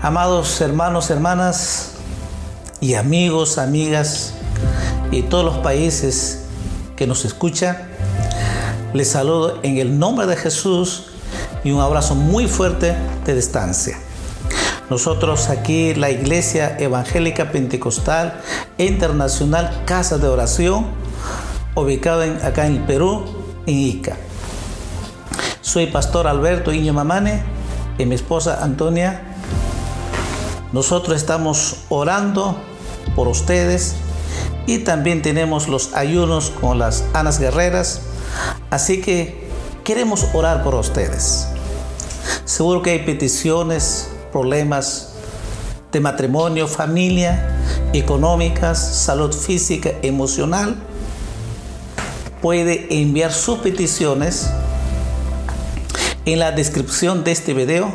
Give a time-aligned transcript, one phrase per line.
[0.00, 1.94] Amados hermanos, hermanas
[2.80, 4.32] y amigos, amigas
[5.10, 6.44] y todos los países
[6.94, 7.76] que nos escuchan,
[8.94, 11.06] les saludo en el nombre de Jesús
[11.64, 12.94] y un abrazo muy fuerte
[13.26, 13.98] de distancia.
[14.88, 18.40] Nosotros aquí, la Iglesia Evangélica Pentecostal
[18.78, 20.86] Internacional Casa de Oración,
[21.74, 23.24] ubicada en, acá en el Perú,
[23.66, 24.16] en Ica.
[25.60, 27.42] Soy Pastor Alberto Iño Mamane
[27.98, 29.27] y mi esposa Antonia.
[30.72, 32.56] Nosotros estamos orando
[33.16, 33.94] por ustedes
[34.66, 38.02] y también tenemos los ayunos con las Anas Guerreras.
[38.68, 39.48] Así que
[39.82, 41.48] queremos orar por ustedes.
[42.44, 45.14] Seguro que hay peticiones, problemas
[45.90, 47.56] de matrimonio, familia,
[47.94, 50.76] económicas, salud física, emocional.
[52.42, 54.50] Puede enviar sus peticiones
[56.32, 57.90] en la descripción de este video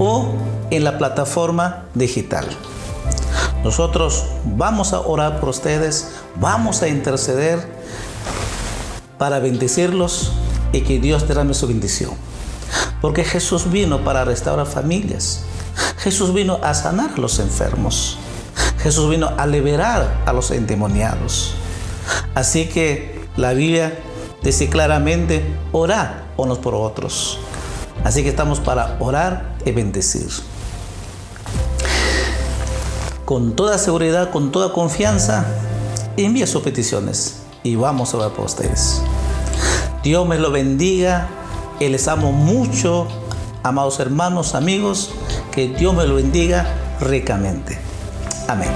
[0.00, 0.34] o
[0.70, 2.44] en la plataforma digital.
[3.62, 7.60] Nosotros vamos a orar por ustedes, vamos a interceder
[9.18, 10.32] para bendecirlos
[10.72, 12.10] y que Dios derrame su bendición.
[13.00, 15.44] Porque Jesús vino para restaurar familias.
[15.98, 18.18] Jesús vino a sanar a los enfermos.
[18.82, 21.54] Jesús vino a liberar a los endemoniados.
[22.34, 23.96] Así que la Biblia
[24.42, 27.38] dice claramente, orad unos por otros.
[28.04, 30.28] Así que estamos para orar y bendecir.
[33.24, 35.44] Con toda seguridad, con toda confianza,
[36.16, 39.02] envía sus peticiones y vamos a orar por ustedes.
[40.02, 41.28] Dios me lo bendiga.
[41.78, 43.06] Y les amo mucho,
[43.62, 45.10] amados hermanos, amigos.
[45.50, 46.66] Que Dios me lo bendiga
[47.00, 47.78] ricamente.
[48.48, 48.70] Amén.